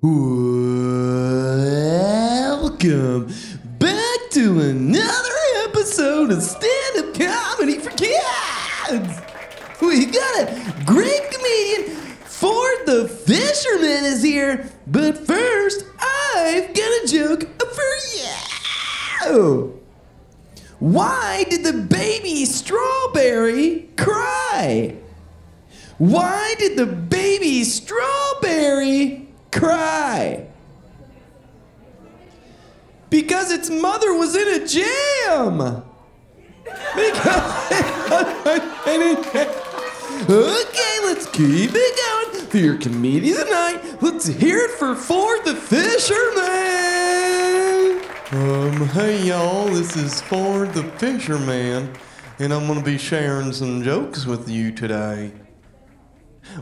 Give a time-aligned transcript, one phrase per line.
[0.00, 0.14] Welcome
[3.80, 9.20] back to another episode of Stand Up Comedy for Kids.
[9.82, 14.70] We got a great comedian, Ford the Fisherman, is here.
[14.86, 17.96] But first, I've got a joke for
[19.34, 19.80] you.
[20.78, 24.94] Why did the baby strawberry cry?
[25.98, 30.46] Why did the baby strawberry cry?
[33.10, 35.82] Because its mother was in a jam.
[40.28, 44.02] Okay, let's keep it going for your comedian tonight.
[44.02, 46.18] Let's hear it for Ford the Fisherman.
[48.32, 51.94] Um, hey y'all, this is Ford the Fisherman,
[52.38, 55.32] and I'm gonna be sharing some jokes with you today.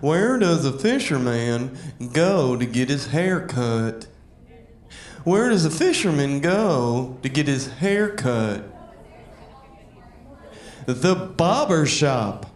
[0.00, 1.76] Where does a fisherman
[2.12, 4.06] go to get his hair cut?
[5.24, 8.64] Where does a fisherman go to get his hair cut?
[10.86, 12.46] The barber shop.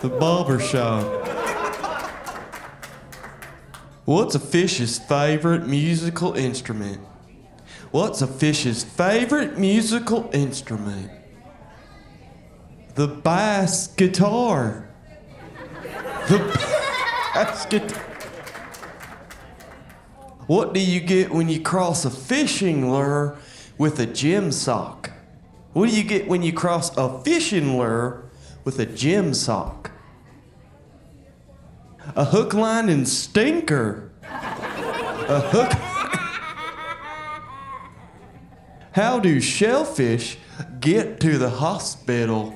[0.00, 1.28] The barber shop.
[4.04, 7.00] What's a fish's favorite musical instrument?
[7.90, 11.10] What's a fish's favorite musical instrument?
[12.94, 14.88] The bass guitar.
[16.28, 18.02] The guitar.
[20.46, 23.38] What do you get when you cross a fishing lure
[23.78, 25.10] with a gym sock?
[25.72, 28.24] What do you get when you cross a fishing lure
[28.64, 29.90] with a gym sock?
[32.14, 34.10] A hook, line, and stinker.
[34.24, 35.72] A hook.
[38.92, 40.36] How do shellfish
[40.80, 42.54] get to the hospital?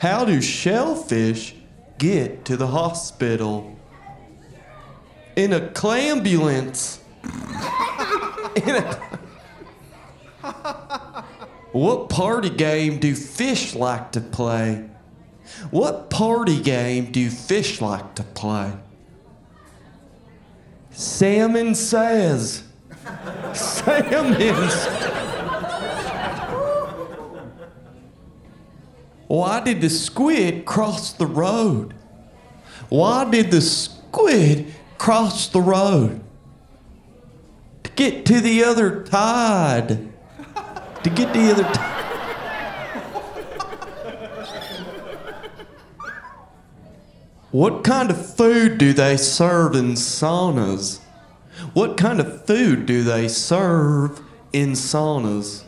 [0.00, 1.54] How do shellfish
[1.98, 3.76] get to the hospital?
[5.34, 6.98] In a clambulance.
[8.56, 9.16] In a.
[11.76, 14.88] What party game do fish like to play?
[15.70, 18.72] What party game do fish like to play?
[20.90, 22.62] Salmon says.
[23.52, 25.25] Salmon.
[29.28, 31.94] Why did the squid cross the road?
[32.88, 36.20] Why did the squid cross the road?
[37.82, 40.12] To get to the other tide.
[41.02, 41.96] To get to the other tide.
[47.50, 50.98] What kind of food do they serve in saunas?
[51.72, 54.20] What kind of food do they serve
[54.52, 55.64] in saunas?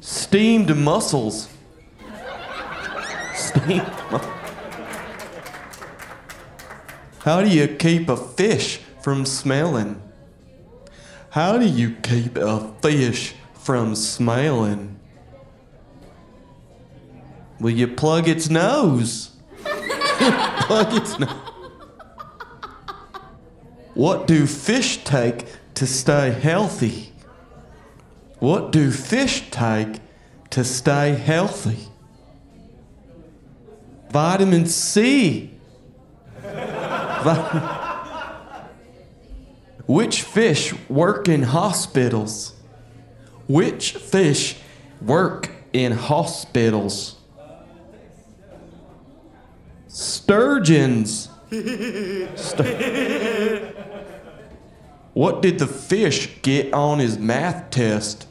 [0.00, 1.48] Steamed mussels.
[7.20, 10.00] How do you keep a fish from smelling?
[11.30, 14.98] How do you keep a fish from smelling?
[17.60, 19.36] Will you plug its nose?
[19.64, 21.28] plug its nose.
[23.92, 27.12] What do fish take to stay healthy?
[28.38, 30.00] What do fish take
[30.50, 31.88] to stay healthy?
[34.16, 35.50] Vitamin C.
[39.86, 42.54] Which fish work in hospitals?
[43.46, 44.56] Which fish
[45.02, 47.16] work in hospitals?
[49.86, 51.28] Sturgeons.
[51.50, 52.64] Stur-
[55.12, 58.26] what did the fish get on his math test?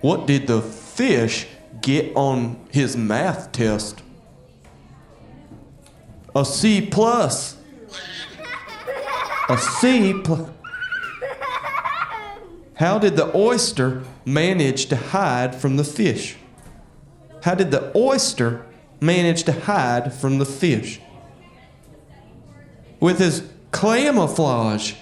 [0.00, 1.48] What did the fish
[1.80, 4.02] get on his math test?
[6.34, 7.56] A C plus.
[9.48, 10.48] A C plus.
[12.74, 16.36] How did the oyster manage to hide from the fish?
[17.42, 18.66] How did the oyster
[19.00, 21.00] manage to hide from the fish?
[23.00, 24.94] With his clamouflage.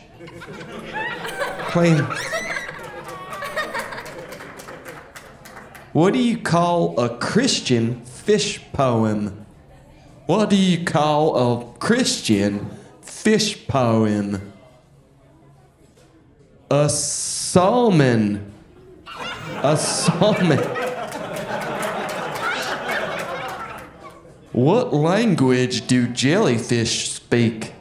[1.69, 2.05] Clam.
[5.93, 9.46] What do you call a Christian fish poem?
[10.27, 12.69] What do you call a Christian
[13.01, 14.53] fish poem?
[16.69, 18.53] A salmon.
[19.63, 20.59] A salmon.
[24.51, 27.73] What language do jellyfish speak?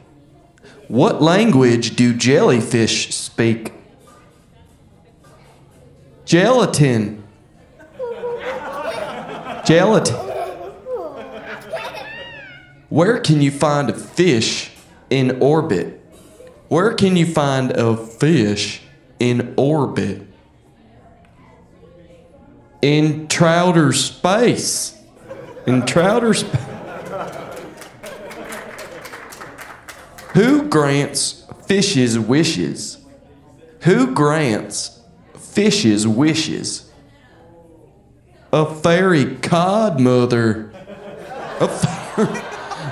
[0.86, 3.72] What language do jellyfish speak?
[6.24, 7.24] Gelatin.
[9.64, 10.25] Gelatin.
[12.88, 14.70] Where can you find a fish
[15.10, 16.00] in orbit?
[16.68, 18.82] Where can you find a fish
[19.18, 20.22] in orbit?
[22.82, 24.96] In Trouter space.
[25.66, 26.60] In Trouter space.
[30.34, 32.98] Who grants fishes wishes?
[33.80, 35.00] Who grants
[35.34, 36.90] fishes wishes?
[38.52, 40.70] A fairy godmother.
[41.58, 42.45] A fairy.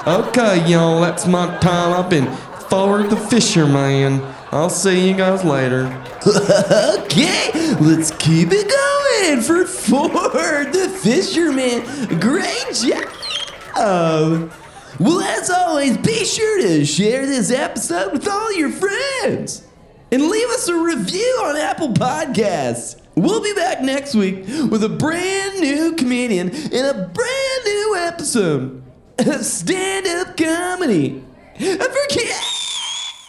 [0.06, 1.94] Okay, y'all, that's my time.
[1.94, 2.30] I've been
[2.68, 4.20] Ford the Fisherman.
[4.52, 5.86] I'll see you guys later.
[6.26, 12.20] Okay, let's keep it going for Ford the Fisherman.
[12.20, 14.52] Great job.
[15.00, 19.66] Well, as always, be sure to share this episode with all your friends
[20.12, 23.00] and leave us a review on Apple Podcasts.
[23.14, 28.82] We'll be back next week with a brand new comedian and a brand new episode
[29.42, 31.24] stand up comedy
[31.58, 32.06] for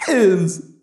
[0.05, 0.74] kids.